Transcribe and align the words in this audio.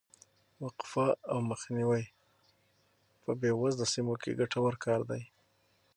وقفه 0.63 1.07
او 1.31 1.37
مخنیوی 1.51 2.03
په 3.23 3.31
بې 3.39 3.51
وزله 3.61 3.85
سیمو 3.93 4.13
کې 4.21 4.37
ګټور 4.39 4.73
کار 4.85 5.01
دی. 5.09 5.21